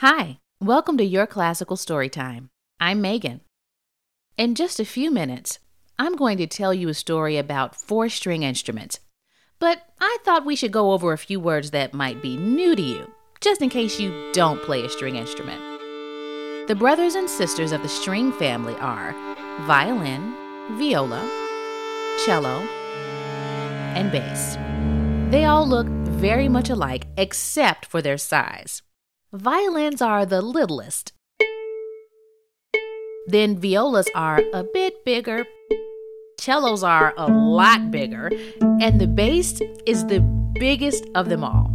Hi, 0.00 0.38
welcome 0.60 0.96
to 0.98 1.04
Your 1.04 1.26
Classical 1.26 1.76
Storytime. 1.76 2.50
I'm 2.78 3.00
Megan. 3.00 3.40
In 4.36 4.54
just 4.54 4.78
a 4.78 4.84
few 4.84 5.10
minutes, 5.10 5.58
I'm 5.98 6.14
going 6.14 6.38
to 6.38 6.46
tell 6.46 6.72
you 6.72 6.88
a 6.88 6.94
story 6.94 7.36
about 7.36 7.74
four 7.74 8.08
string 8.08 8.44
instruments. 8.44 9.00
But 9.58 9.82
I 10.00 10.18
thought 10.24 10.46
we 10.46 10.54
should 10.54 10.70
go 10.70 10.92
over 10.92 11.12
a 11.12 11.18
few 11.18 11.40
words 11.40 11.72
that 11.72 11.94
might 11.94 12.22
be 12.22 12.36
new 12.36 12.76
to 12.76 12.80
you, 12.80 13.10
just 13.40 13.60
in 13.60 13.70
case 13.70 13.98
you 13.98 14.30
don't 14.32 14.62
play 14.62 14.84
a 14.84 14.88
string 14.88 15.16
instrument. 15.16 15.60
The 16.68 16.76
brothers 16.78 17.16
and 17.16 17.28
sisters 17.28 17.72
of 17.72 17.82
the 17.82 17.88
string 17.88 18.30
family 18.30 18.76
are 18.76 19.16
violin, 19.62 20.32
viola, 20.78 21.28
cello, 22.24 22.60
and 23.96 24.12
bass. 24.12 24.56
They 25.32 25.46
all 25.46 25.66
look 25.66 25.88
very 25.88 26.48
much 26.48 26.70
alike 26.70 27.08
except 27.16 27.84
for 27.84 28.00
their 28.00 28.16
size. 28.16 28.82
Violins 29.32 30.00
are 30.00 30.24
the 30.24 30.40
littlest. 30.40 31.12
Then 33.26 33.58
violas 33.58 34.08
are 34.14 34.42
a 34.54 34.64
bit 34.64 35.04
bigger. 35.04 35.44
Cellos 36.38 36.82
are 36.82 37.12
a 37.18 37.26
lot 37.26 37.90
bigger. 37.90 38.30
And 38.80 38.98
the 38.98 39.06
bass 39.06 39.60
is 39.84 40.06
the 40.06 40.20
biggest 40.58 41.04
of 41.14 41.28
them 41.28 41.44
all. 41.44 41.70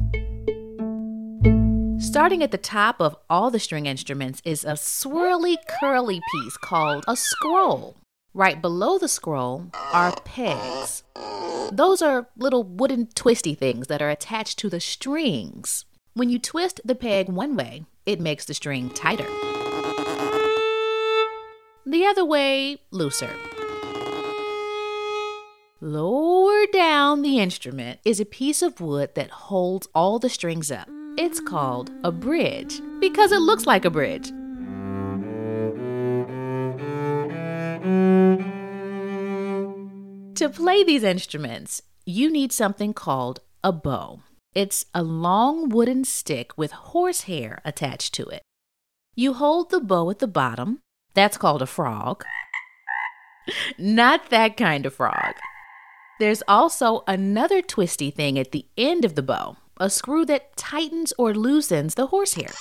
Starting 2.00 2.42
at 2.42 2.50
the 2.50 2.58
top 2.58 3.00
of 3.00 3.16
all 3.30 3.52
the 3.52 3.60
string 3.60 3.86
instruments 3.86 4.42
is 4.44 4.66
a 4.66 4.74
swirly, 4.74 5.58
curly 5.80 6.22
piece 6.32 6.58
called 6.58 7.04
a 7.08 7.16
scroll. 7.16 7.98
Right 8.34 8.60
below 8.60 8.98
the 8.98 9.08
scroll 9.08 9.68
are 9.94 10.16
pegs. 10.26 11.04
Those 11.72 12.02
are 12.02 12.30
little 12.36 12.64
wooden 12.64 13.10
twisty 13.14 13.54
things 13.54 13.86
that 13.88 14.02
are 14.02 14.10
attached 14.10 14.58
to 14.60 14.70
the 14.70 14.80
strings. 14.80 15.86
When 16.16 16.30
you 16.30 16.38
twist 16.38 16.80
the 16.86 16.94
peg 16.94 17.28
one 17.28 17.56
way, 17.56 17.86
it 18.06 18.20
makes 18.20 18.46
the 18.46 18.54
string 18.54 18.92
tighter. 18.92 19.28
The 21.88 22.06
other 22.08 22.24
way, 22.24 22.82
looser. 22.92 23.32
Lower 25.82 26.68
down 26.72 27.24
the 27.24 27.40
instrument 27.40 28.00
is 28.06 28.20
a 28.20 28.26
piece 28.26 28.62
of 28.62 28.80
wood 28.80 29.16
that 29.16 29.32
holds 29.32 29.88
all 29.96 30.20
the 30.20 30.30
strings 30.30 30.72
up. 30.72 30.88
It's 31.18 31.40
called 31.40 31.92
a 32.04 32.12
bridge 32.12 32.80
because 33.00 33.32
it 33.32 33.42
looks 33.42 33.66
like 33.66 33.84
a 33.84 33.90
bridge. 33.90 34.28
To 40.36 40.50
play 40.50 40.84
these 40.84 41.04
instruments, 41.04 41.82
you 42.06 42.30
need 42.30 42.52
something 42.52 42.94
called 42.94 43.40
a 43.64 43.72
bow. 43.72 44.20
It's 44.56 44.86
a 44.94 45.02
long 45.02 45.70
wooden 45.70 46.04
stick 46.04 46.56
with 46.58 46.72
horsehair 46.72 47.60
attached 47.66 48.14
to 48.16 48.28
it. 48.28 48.44
You 49.16 49.34
hold 49.34 49.72
the 49.72 49.80
bow 49.80 50.10
at 50.12 50.20
the 50.20 50.28
bottom. 50.28 50.80
That's 51.16 51.38
called 51.38 51.62
a 51.62 51.68
frog. 51.68 52.24
Not 53.78 54.30
that 54.30 54.56
kind 54.56 54.86
of 54.86 54.94
frog. 54.94 55.36
There's 56.20 56.44
also 56.48 57.04
another 57.08 57.62
twisty 57.62 58.12
thing 58.12 58.38
at 58.38 58.52
the 58.52 58.66
end 58.78 59.04
of 59.06 59.16
the 59.16 59.24
bow, 59.24 59.58
a 59.80 59.90
screw 59.90 60.26
that 60.26 60.56
tightens 60.56 61.14
or 61.18 61.34
loosens 61.34 61.96
the 61.96 62.08
horsehair. 62.08 62.54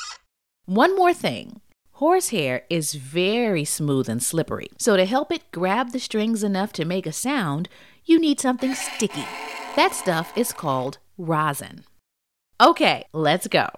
One 0.65 0.97
more 0.97 1.13
thing 1.13 1.61
horsehair 1.93 2.65
is 2.71 2.95
very 2.95 3.65
smooth 3.65 4.09
and 4.09 4.23
slippery, 4.23 4.69
so 4.79 4.97
to 4.97 5.05
help 5.05 5.31
it 5.31 5.53
grab 5.53 5.93
the 5.93 6.01
strings 6.01 6.43
enough 6.43 6.73
to 6.73 6.85
make 6.85 7.07
a 7.07 7.13
sound, 7.13 7.69
you 8.05 8.19
need 8.19 8.41
something 8.41 8.75
sticky. 8.75 9.27
That 9.77 9.95
stuff 9.95 10.33
is 10.37 10.53
called 10.53 10.99
rosin. 11.19 11.85
Okay, 12.61 13.05
let's 13.13 13.49
go. 13.49 13.69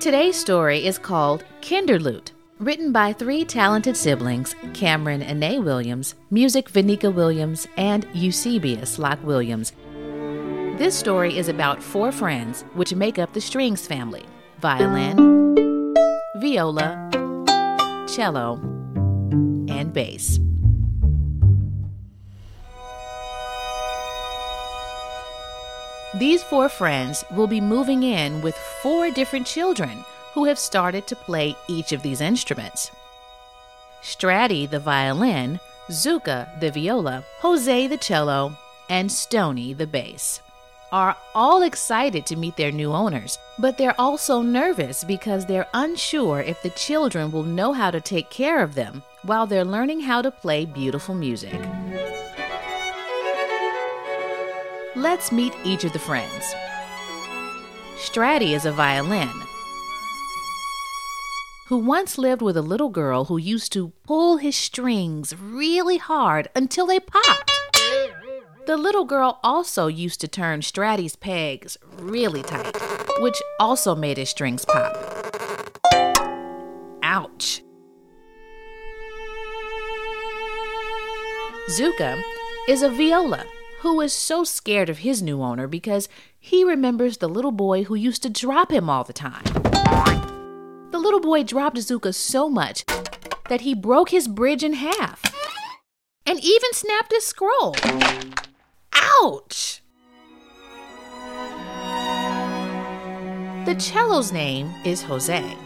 Today's 0.00 0.36
story 0.36 0.84
is 0.84 0.98
called 0.98 1.44
Kinderlute, 1.60 2.32
written 2.58 2.90
by 2.90 3.12
three 3.12 3.44
talented 3.44 3.96
siblings, 3.96 4.54
Cameron 4.74 5.20
Nay 5.38 5.58
Williams, 5.60 6.16
music 6.30 6.68
Vanika 6.70 7.14
Williams, 7.14 7.68
and 7.76 8.06
Eusebius 8.12 8.98
Locke 8.98 9.22
Williams. 9.22 9.72
This 10.78 10.98
story 10.98 11.38
is 11.38 11.48
about 11.48 11.80
four 11.80 12.10
friends 12.10 12.62
which 12.74 12.94
make 12.94 13.18
up 13.18 13.32
the 13.32 13.40
strings 13.40 13.86
family 13.86 14.24
violin, 14.58 15.94
viola, 16.40 17.08
cello, 18.08 18.58
and 19.68 19.92
bass. 19.92 20.41
These 26.14 26.42
four 26.42 26.68
friends 26.68 27.24
will 27.30 27.46
be 27.46 27.60
moving 27.60 28.02
in 28.02 28.42
with 28.42 28.54
four 28.82 29.10
different 29.10 29.46
children 29.46 30.04
who 30.34 30.44
have 30.44 30.58
started 30.58 31.06
to 31.06 31.16
play 31.16 31.56
each 31.68 31.92
of 31.92 32.02
these 32.02 32.20
instruments. 32.20 32.90
Stratty, 34.02 34.68
the 34.68 34.78
violin, 34.78 35.58
Zuka, 35.90 36.60
the 36.60 36.70
viola, 36.70 37.24
Jose, 37.40 37.86
the 37.86 37.96
cello, 37.96 38.54
and 38.90 39.10
Stony, 39.10 39.72
the 39.72 39.86
bass, 39.86 40.42
are 40.92 41.16
all 41.34 41.62
excited 41.62 42.26
to 42.26 42.36
meet 42.36 42.56
their 42.56 42.72
new 42.72 42.92
owners, 42.92 43.38
but 43.58 43.78
they're 43.78 43.98
also 43.98 44.42
nervous 44.42 45.04
because 45.04 45.46
they're 45.46 45.68
unsure 45.72 46.40
if 46.40 46.62
the 46.62 46.70
children 46.70 47.32
will 47.32 47.42
know 47.42 47.72
how 47.72 47.90
to 47.90 48.02
take 48.02 48.28
care 48.28 48.62
of 48.62 48.74
them 48.74 49.02
while 49.22 49.46
they're 49.46 49.64
learning 49.64 50.00
how 50.00 50.20
to 50.20 50.30
play 50.30 50.66
beautiful 50.66 51.14
music. 51.14 51.58
Let's 54.94 55.32
meet 55.32 55.54
each 55.64 55.84
of 55.84 55.94
the 55.94 55.98
friends. 55.98 56.54
Stratty 57.96 58.52
is 58.52 58.66
a 58.66 58.72
violin 58.72 59.30
who 61.68 61.78
once 61.78 62.18
lived 62.18 62.42
with 62.42 62.58
a 62.58 62.62
little 62.62 62.90
girl 62.90 63.24
who 63.24 63.38
used 63.38 63.72
to 63.72 63.92
pull 64.04 64.36
his 64.36 64.54
strings 64.54 65.34
really 65.34 65.96
hard 65.96 66.50
until 66.54 66.84
they 66.84 67.00
popped. 67.00 67.50
The 68.66 68.76
little 68.76 69.06
girl 69.06 69.40
also 69.42 69.86
used 69.86 70.20
to 70.20 70.28
turn 70.28 70.60
Stratty's 70.60 71.16
pegs 71.16 71.78
really 71.96 72.42
tight, 72.42 72.76
which 73.20 73.40
also 73.58 73.94
made 73.94 74.18
his 74.18 74.28
strings 74.28 74.66
pop. 74.66 74.94
Ouch. 77.02 77.62
Zuka 81.70 82.20
is 82.68 82.82
a 82.82 82.90
viola 82.90 83.46
who 83.82 84.00
is 84.00 84.12
so 84.12 84.44
scared 84.44 84.88
of 84.88 84.98
his 84.98 85.20
new 85.20 85.42
owner 85.42 85.66
because 85.66 86.08
he 86.38 86.62
remembers 86.62 87.16
the 87.16 87.28
little 87.28 87.50
boy 87.50 87.82
who 87.82 87.96
used 87.96 88.22
to 88.22 88.30
drop 88.30 88.70
him 88.70 88.88
all 88.88 89.02
the 89.02 89.12
time. 89.12 89.42
The 90.92 91.00
little 91.00 91.18
boy 91.18 91.42
dropped 91.42 91.78
Zuka 91.78 92.14
so 92.14 92.48
much 92.48 92.84
that 93.48 93.62
he 93.62 93.74
broke 93.74 94.10
his 94.10 94.28
bridge 94.28 94.62
in 94.62 94.74
half 94.74 95.20
and 96.24 96.38
even 96.38 96.72
snapped 96.72 97.10
his 97.12 97.24
scroll. 97.24 97.74
Ouch! 98.92 99.82
The 103.64 103.76
cello's 103.80 104.30
name 104.30 104.72
is 104.84 105.02
Jose. 105.02 105.56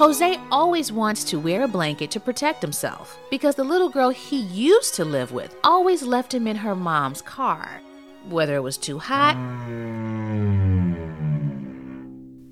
Jose 0.00 0.40
always 0.50 0.90
wants 0.90 1.24
to 1.24 1.38
wear 1.38 1.64
a 1.64 1.68
blanket 1.68 2.10
to 2.12 2.18
protect 2.18 2.62
himself 2.62 3.18
because 3.30 3.54
the 3.54 3.62
little 3.62 3.90
girl 3.90 4.08
he 4.08 4.40
used 4.40 4.94
to 4.94 5.04
live 5.04 5.30
with 5.30 5.54
always 5.62 6.02
left 6.02 6.32
him 6.32 6.46
in 6.46 6.56
her 6.56 6.74
mom's 6.74 7.20
car, 7.20 7.82
whether 8.26 8.56
it 8.56 8.62
was 8.62 8.78
too 8.78 8.98
hot 8.98 9.36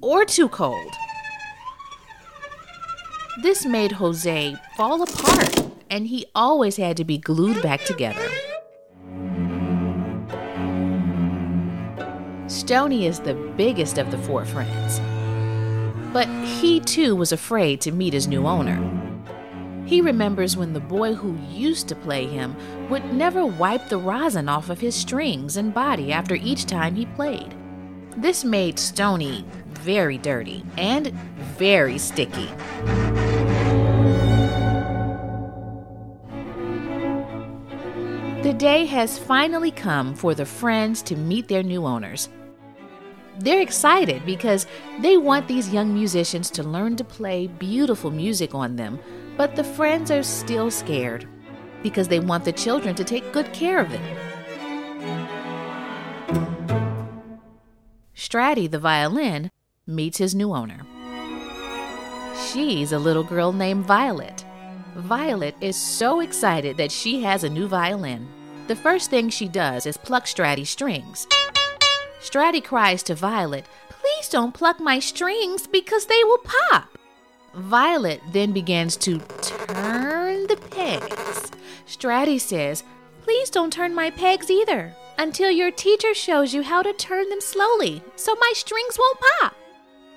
or 0.02 0.26
too 0.26 0.50
cold. 0.50 0.92
This 3.40 3.64
made 3.64 3.92
Jose 3.92 4.54
fall 4.76 5.02
apart, 5.02 5.70
and 5.88 6.06
he 6.06 6.26
always 6.34 6.76
had 6.76 6.98
to 6.98 7.04
be 7.04 7.16
glued 7.16 7.62
back 7.62 7.82
together. 7.86 8.28
Stony 12.46 13.06
is 13.06 13.20
the 13.20 13.32
biggest 13.56 13.96
of 13.96 14.10
the 14.10 14.18
four 14.18 14.44
friends. 14.44 15.00
But 16.18 16.26
he 16.44 16.80
too 16.80 17.14
was 17.14 17.30
afraid 17.30 17.80
to 17.82 17.92
meet 17.92 18.12
his 18.12 18.26
new 18.26 18.44
owner. 18.44 18.76
He 19.86 20.00
remembers 20.00 20.56
when 20.56 20.72
the 20.72 20.80
boy 20.80 21.14
who 21.14 21.38
used 21.48 21.86
to 21.86 21.94
play 21.94 22.26
him 22.26 22.56
would 22.90 23.12
never 23.12 23.46
wipe 23.46 23.88
the 23.88 23.98
rosin 23.98 24.48
off 24.48 24.68
of 24.68 24.80
his 24.80 24.96
strings 24.96 25.56
and 25.56 25.72
body 25.72 26.10
after 26.10 26.34
each 26.34 26.66
time 26.66 26.96
he 26.96 27.06
played. 27.06 27.54
This 28.16 28.42
made 28.44 28.80
Stony 28.80 29.44
very 29.68 30.18
dirty 30.18 30.64
and 30.76 31.12
very 31.56 31.98
sticky. 31.98 32.48
The 38.42 38.56
day 38.58 38.86
has 38.86 39.20
finally 39.20 39.70
come 39.70 40.16
for 40.16 40.34
the 40.34 40.46
friends 40.46 41.00
to 41.02 41.14
meet 41.14 41.46
their 41.46 41.62
new 41.62 41.86
owners. 41.86 42.28
They're 43.38 43.60
excited 43.60 44.26
because 44.26 44.66
they 45.00 45.16
want 45.16 45.46
these 45.46 45.72
young 45.72 45.94
musicians 45.94 46.50
to 46.50 46.64
learn 46.64 46.96
to 46.96 47.04
play 47.04 47.46
beautiful 47.46 48.10
music 48.10 48.54
on 48.54 48.74
them, 48.74 48.98
but 49.36 49.54
the 49.54 49.62
friends 49.62 50.10
are 50.10 50.24
still 50.24 50.70
scared 50.70 51.28
because 51.82 52.08
they 52.08 52.18
want 52.18 52.44
the 52.44 52.52
children 52.52 52.96
to 52.96 53.04
take 53.04 53.32
good 53.32 53.52
care 53.52 53.78
of 53.78 53.90
them. 53.90 54.02
Stratty, 58.16 58.68
the 58.68 58.80
violin, 58.80 59.50
meets 59.86 60.18
his 60.18 60.34
new 60.34 60.52
owner. 60.52 60.80
She's 62.50 62.90
a 62.90 62.98
little 62.98 63.22
girl 63.22 63.52
named 63.52 63.84
Violet. 63.84 64.44
Violet 64.96 65.54
is 65.60 65.76
so 65.76 66.20
excited 66.20 66.76
that 66.76 66.90
she 66.90 67.22
has 67.22 67.44
a 67.44 67.48
new 67.48 67.68
violin. 67.68 68.26
The 68.66 68.76
first 68.76 69.10
thing 69.10 69.30
she 69.30 69.46
does 69.46 69.86
is 69.86 69.96
pluck 69.96 70.24
Stratty's 70.24 70.70
strings. 70.70 71.28
Stratty 72.28 72.62
cries 72.62 73.02
to 73.04 73.14
Violet, 73.14 73.64
Please 73.88 74.28
don't 74.28 74.52
pluck 74.52 74.80
my 74.80 74.98
strings 74.98 75.66
because 75.66 76.04
they 76.04 76.22
will 76.24 76.42
pop. 76.44 76.90
Violet 77.54 78.20
then 78.32 78.52
begins 78.52 78.98
to 78.98 79.18
turn 79.40 80.46
the 80.46 80.58
pegs. 80.70 81.50
Stratty 81.86 82.38
says, 82.38 82.84
Please 83.22 83.48
don't 83.48 83.72
turn 83.72 83.94
my 83.94 84.10
pegs 84.10 84.50
either 84.50 84.94
until 85.16 85.50
your 85.50 85.70
teacher 85.70 86.12
shows 86.12 86.52
you 86.52 86.62
how 86.62 86.82
to 86.82 86.92
turn 86.92 87.30
them 87.30 87.40
slowly 87.40 88.02
so 88.16 88.34
my 88.34 88.52
strings 88.54 88.98
won't 88.98 89.20
pop. 89.40 89.56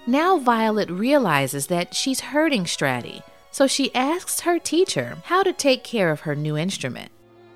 Now 0.05 0.37
Violet 0.37 0.89
realizes 0.89 1.67
that 1.67 1.95
she's 1.95 2.19
hurting 2.19 2.65
Stratty, 2.65 3.23
so 3.51 3.67
she 3.67 3.95
asks 3.95 4.41
her 4.41 4.59
teacher 4.59 5.15
how 5.23 5.43
to 5.43 5.53
take 5.53 5.85
care 5.85 6.11
of 6.11 6.21
her 6.21 6.35
new 6.35 6.57
instrument. 6.57 7.09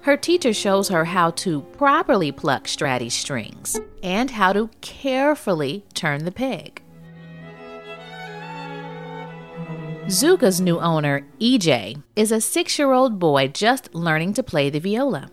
Her 0.05 0.15
teacher 0.15 0.53
shows 0.53 0.89
her 0.89 1.03
how 1.03 1.31
to 1.31 1.61
properly 1.61 2.31
pluck 2.31 2.67
Stratty's 2.67 3.15
strings 3.15 3.79
and 4.03 4.29
how 4.29 4.53
to 4.53 4.69
carefully 4.79 5.83
turn 5.95 6.25
the 6.25 6.31
peg. 6.31 6.83
Zuka's 10.05 10.61
new 10.61 10.79
owner, 10.79 11.25
EJ, 11.41 12.03
is 12.15 12.31
a 12.31 12.39
six 12.39 12.77
year 12.77 12.91
old 12.91 13.17
boy 13.17 13.47
just 13.47 13.95
learning 13.95 14.33
to 14.33 14.43
play 14.43 14.69
the 14.69 14.77
viola. 14.77 15.31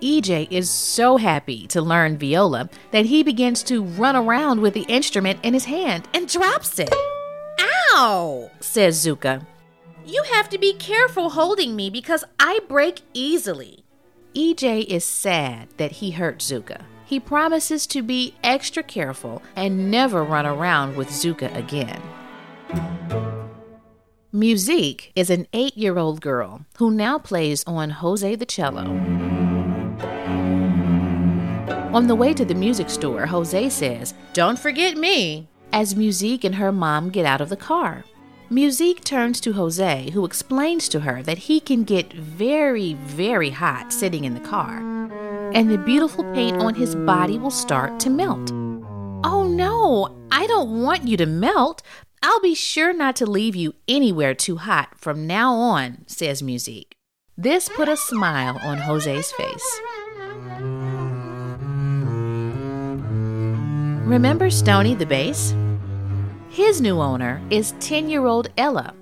EJ 0.00 0.52
is 0.52 0.70
so 0.70 1.16
happy 1.16 1.66
to 1.66 1.82
learn 1.82 2.16
viola 2.16 2.70
that 2.92 3.06
he 3.06 3.24
begins 3.24 3.64
to 3.64 3.82
run 3.82 4.14
around 4.14 4.60
with 4.60 4.74
the 4.74 4.82
instrument 4.82 5.40
in 5.42 5.52
his 5.52 5.64
hand 5.64 6.08
and 6.14 6.28
drops 6.28 6.78
it. 6.78 6.94
Ow, 7.90 8.52
says 8.60 9.04
Zuka. 9.04 9.44
You 10.04 10.22
have 10.30 10.48
to 10.50 10.58
be 10.58 10.74
careful 10.74 11.30
holding 11.30 11.74
me 11.74 11.90
because 11.90 12.22
I 12.38 12.60
break 12.68 13.00
easily. 13.12 13.85
EJ 14.36 14.84
is 14.84 15.02
sad 15.02 15.66
that 15.78 15.92
he 15.92 16.10
hurt 16.10 16.40
Zuka. 16.40 16.82
He 17.06 17.18
promises 17.18 17.86
to 17.86 18.02
be 18.02 18.34
extra 18.44 18.82
careful 18.82 19.42
and 19.56 19.90
never 19.90 20.22
run 20.22 20.44
around 20.44 20.94
with 20.94 21.08
Zuka 21.08 21.56
again. 21.56 22.02
Musique 24.32 25.10
is 25.16 25.30
an 25.30 25.46
eight 25.54 25.74
year 25.74 25.96
old 25.96 26.20
girl 26.20 26.66
who 26.76 26.90
now 26.90 27.18
plays 27.18 27.64
on 27.66 27.88
Jose 27.88 28.34
the 28.34 28.44
cello. 28.44 28.84
On 31.94 32.06
the 32.06 32.14
way 32.14 32.34
to 32.34 32.44
the 32.44 32.54
music 32.54 32.90
store, 32.90 33.24
Jose 33.24 33.70
says, 33.70 34.12
Don't 34.34 34.58
forget 34.58 34.98
me, 34.98 35.48
as 35.72 35.96
Musique 35.96 36.44
and 36.44 36.56
her 36.56 36.72
mom 36.72 37.08
get 37.08 37.24
out 37.24 37.40
of 37.40 37.48
the 37.48 37.56
car. 37.56 38.04
Musique 38.48 39.02
turns 39.02 39.40
to 39.40 39.54
Jose, 39.54 40.10
who 40.10 40.24
explains 40.24 40.88
to 40.88 41.00
her 41.00 41.20
that 41.24 41.38
he 41.38 41.58
can 41.58 41.82
get 41.82 42.12
very, 42.12 42.94
very 42.94 43.50
hot 43.50 43.92
sitting 43.92 44.24
in 44.24 44.34
the 44.34 44.40
car, 44.48 44.78
and 45.52 45.68
the 45.68 45.78
beautiful 45.78 46.22
paint 46.32 46.58
on 46.58 46.74
his 46.74 46.94
body 46.94 47.38
will 47.38 47.50
start 47.50 47.98
to 48.00 48.10
melt. 48.10 48.52
Oh 49.24 49.44
no, 49.48 50.16
I 50.30 50.46
don't 50.46 50.80
want 50.80 51.08
you 51.08 51.16
to 51.16 51.26
melt, 51.26 51.82
I'll 52.22 52.40
be 52.40 52.54
sure 52.54 52.92
not 52.92 53.16
to 53.16 53.26
leave 53.26 53.56
you 53.56 53.74
anywhere 53.88 54.34
too 54.34 54.58
hot 54.58 54.96
from 54.96 55.26
now 55.26 55.52
on, 55.52 56.04
says 56.06 56.40
Musique. 56.40 56.94
This 57.36 57.68
put 57.68 57.88
a 57.88 57.96
smile 57.96 58.58
on 58.62 58.78
Jose's 58.78 59.32
face. 59.32 59.80
Remember 64.06 64.50
Stony 64.50 64.94
the 64.94 65.04
bass? 65.04 65.52
His 66.56 66.80
new 66.80 67.02
owner 67.02 67.42
is 67.50 67.74
10 67.80 68.08
year 68.08 68.24
old 68.24 68.48
Ella. 68.56 68.94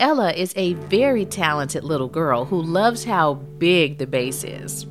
Ella 0.00 0.32
is 0.32 0.54
a 0.56 0.72
very 0.88 1.26
talented 1.26 1.84
little 1.84 2.08
girl 2.08 2.46
who 2.46 2.62
loves 2.62 3.04
how 3.04 3.34
big 3.34 3.98
the 3.98 4.06
bass 4.06 4.44
is. 4.44 4.86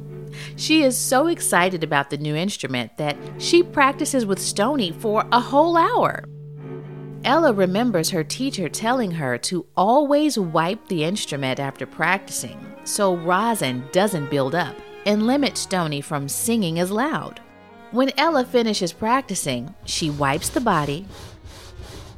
She 0.56 0.84
is 0.84 0.96
so 0.96 1.26
excited 1.26 1.84
about 1.84 2.12
the 2.12 2.20
new 2.20 2.36
instrument 2.36 2.96
that 2.98 3.18
she 3.40 3.64
practices 3.64 4.24
with 4.24 4.38
Stony 4.38 4.92
for 4.92 5.26
a 5.32 5.40
whole 5.40 5.76
hour. 5.76 6.24
Ella 7.24 7.54
remembers 7.54 8.12
her 8.12 8.24
teacher 8.24 8.70
telling 8.70 9.10
her 9.10 9.40
to 9.40 9.66
always 9.76 10.38
wipe 10.38 10.90
the 10.90 11.04
instrument 11.04 11.60
after 11.60 11.88
practicing 11.88 12.64
so 12.84 13.16
rosin 13.16 13.84
doesn't 13.92 14.30
build 14.30 14.54
up 14.54 14.76
and 15.08 15.26
limit 15.26 15.58
Stony 15.58 16.02
from 16.02 16.30
singing 16.30 16.78
as 16.78 16.92
loud. 16.92 17.42
When 17.90 18.12
Ella 18.16 18.46
finishes 18.46 18.94
practicing, 18.94 19.74
she 19.86 20.12
wipes 20.12 20.50
the 20.50 20.62
body 20.62 21.08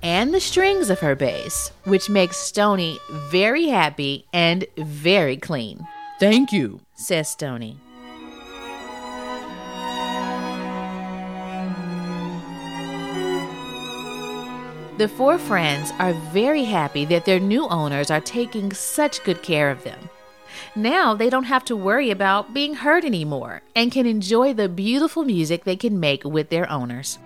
and 0.03 0.33
the 0.33 0.39
strings 0.39 0.89
of 0.89 0.99
her 0.99 1.15
bass, 1.15 1.71
which 1.85 2.09
makes 2.09 2.37
Stony 2.37 2.99
very 3.09 3.67
happy 3.67 4.25
and 4.33 4.65
very 4.77 5.37
clean. 5.37 5.87
Thank 6.19 6.51
you, 6.51 6.81
says 6.93 7.29
Stony. 7.29 7.77
The 14.97 15.07
four 15.07 15.39
friends 15.39 15.91
are 15.97 16.13
very 16.31 16.65
happy 16.65 17.03
that 17.05 17.25
their 17.25 17.39
new 17.39 17.67
owners 17.67 18.11
are 18.11 18.21
taking 18.21 18.71
such 18.73 19.23
good 19.23 19.41
care 19.41 19.71
of 19.71 19.83
them. 19.83 20.09
Now 20.75 21.15
they 21.15 21.31
don't 21.31 21.45
have 21.45 21.65
to 21.65 21.75
worry 21.75 22.11
about 22.11 22.53
being 22.53 22.75
hurt 22.75 23.03
anymore 23.03 23.63
and 23.75 23.91
can 23.91 24.05
enjoy 24.05 24.53
the 24.53 24.69
beautiful 24.69 25.23
music 25.23 25.63
they 25.63 25.75
can 25.75 25.99
make 25.99 26.23
with 26.23 26.49
their 26.49 26.69
owners. 26.69 27.17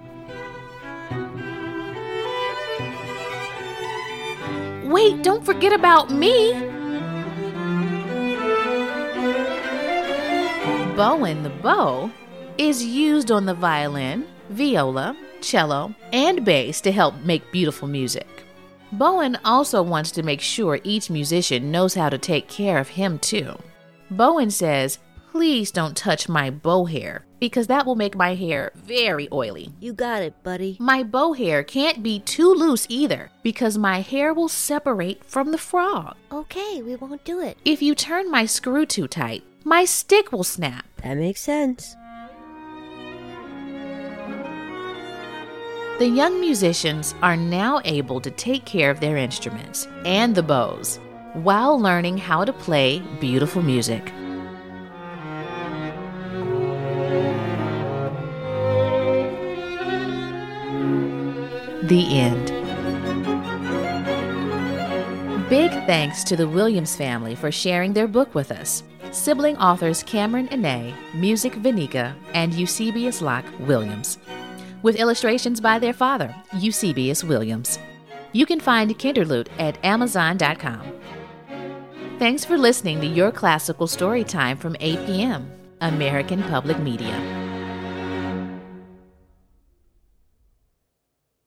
Wait, 4.88 5.22
don't 5.22 5.45
forget 5.45 5.74
about 5.74 6.12
me! 6.12 6.54
Bowen 10.95 11.44
the 11.44 11.51
bow 11.62 12.10
is 12.57 12.86
used 12.86 13.30
on 13.30 13.45
the 13.45 13.54
violin, 13.54 14.25
viola, 14.50 15.16
cello, 15.42 15.94
and 16.13 16.45
bass 16.45 16.80
to 16.81 16.92
help 16.92 17.16
make 17.24 17.51
beautiful 17.51 17.88
music. 17.88 18.28
Bowen 18.94 19.38
also 19.44 19.84
wants 19.84 20.12
to 20.12 20.24
make 20.24 20.39
sure 20.39 20.80
each 20.86 21.10
musician 21.10 21.69
knows 21.69 21.94
how 21.94 22.07
to 22.10 22.18
take 22.18 22.48
care 22.48 22.78
of 22.78 22.88
him 22.88 23.19
too. 23.19 23.57
Bowen 24.10 24.50
says, 24.50 25.00
Please 25.38 25.69
don't 25.69 25.95
touch 25.95 26.28
my 26.28 26.50
bow 26.50 26.86
hair 26.86 27.24
because 27.39 27.68
that 27.68 27.86
will 27.86 27.94
make 27.94 28.16
my 28.16 28.34
hair 28.34 28.72
very 28.74 29.30
oily. 29.31 29.72
You 29.80 29.94
got 29.94 30.24
it, 30.24 30.42
buddy. 30.42 30.78
My 30.80 31.04
bow 31.04 31.34
hair 31.34 31.63
can't 31.63 32.01
be 32.01 32.22
too 32.22 32.51
loose 32.51 32.88
either 32.89 33.30
because 33.44 33.78
my 33.78 34.01
hair 34.01 34.34
will 34.34 34.48
separate 34.48 35.24
from 35.24 35.51
the 35.51 35.60
frog. 35.60 36.15
Okay, 36.32 36.82
we 36.82 36.96
won't 36.96 37.24
do 37.24 37.39
it. 37.39 37.60
If 37.65 37.84
you 37.84 37.94
turn 37.94 38.32
my 38.32 38.48
screw 38.48 38.88
too 38.88 39.08
tight, 39.08 39.44
my 39.63 39.86
stick 39.86 40.32
will 40.32 40.44
snap. 40.44 40.88
That 41.03 41.17
makes 41.17 41.41
sense. 41.41 41.96
The 46.00 46.10
young 46.10 46.41
musicians 46.41 47.13
are 47.22 47.38
now 47.38 47.79
able 47.86 48.20
to 48.22 48.32
take 48.32 48.65
care 48.65 48.89
of 48.89 49.00
their 49.00 49.17
instruments 49.17 49.88
and 50.03 50.34
the 50.34 50.41
bows 50.41 51.00
while 51.34 51.79
learning 51.79 52.17
how 52.17 52.44
to 52.44 52.53
play 52.53 53.03
beautiful 53.20 53.62
music. 53.62 54.12
The 61.88 62.06
end. 62.10 62.48
Big 65.50 65.72
thanks 65.86 66.24
to 66.25 66.36
the 66.36 66.48
Williams 66.48 66.96
family 66.96 67.36
for 67.36 67.51
sharing 67.51 67.94
their 67.94 68.08
book 68.08 68.36
with 68.36 68.51
us. 68.51 68.84
Sibling 69.12 69.58
authors 69.58 70.03
Cameron 70.03 70.50
Ine, 70.51 70.94
Music 71.13 71.53
Vinica, 71.53 72.13
and 72.34 72.53
Eusebius 72.53 73.22
Locke 73.22 73.46
Williams 73.62 74.17
with 74.84 74.96
illustrations 74.96 75.60
by 75.60 75.79
their 75.79 75.94
father, 75.94 76.34
Eusebius 76.53 77.24
Williams. 77.24 77.79
You 78.32 78.46
can 78.46 78.60
find 78.60 78.98
KinderLute 78.98 79.48
at 79.60 79.84
Amazon.com. 79.84 80.82
Thanks 82.20 82.46
for 82.46 82.58
listening 82.58 83.01
to 83.01 83.08
Your 83.08 83.32
Classical 83.32 83.88
Story 83.88 84.24
Time 84.24 84.58
from 84.58 84.75
APM, 84.75 85.46
American 85.82 86.44
Public 86.44 86.79
Media. 86.79 87.37